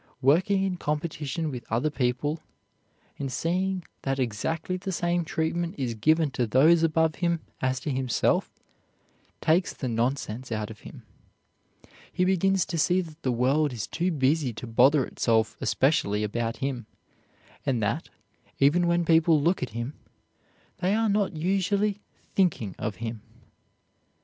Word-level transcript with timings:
Working 0.23 0.63
in 0.63 0.77
competition 0.77 1.51
with 1.51 1.63
other 1.71 1.91
people, 1.91 2.41
and 3.19 3.31
seeing 3.31 3.83
that 4.01 4.17
exactly 4.17 4.75
the 4.75 4.91
same 4.91 5.23
treatment 5.23 5.75
is 5.77 5.93
given 5.93 6.31
to 6.31 6.47
those 6.47 6.81
above 6.81 7.13
him 7.21 7.41
as 7.61 7.79
to 7.81 7.91
himself, 7.91 8.51
takes 9.41 9.73
the 9.75 9.87
nonsense 9.87 10.51
out 10.51 10.71
of 10.71 10.79
him. 10.79 11.03
He 12.11 12.25
begins 12.25 12.65
to 12.65 12.79
see 12.79 13.01
that 13.01 13.21
the 13.21 13.31
world 13.31 13.71
is 13.73 13.85
too 13.85 14.11
busy 14.11 14.51
to 14.53 14.65
bother 14.65 15.05
itself 15.05 15.55
especially 15.61 16.23
about 16.23 16.57
him, 16.65 16.87
and 17.63 17.79
that, 17.83 18.09
even 18.57 18.87
when 18.87 19.05
people 19.05 19.39
look 19.39 19.61
at 19.61 19.69
him, 19.69 19.93
they 20.79 20.95
are 20.95 21.09
not 21.09 21.37
usually 21.37 22.01
thinking 22.33 22.73
of 22.79 22.95
him. 22.95 23.21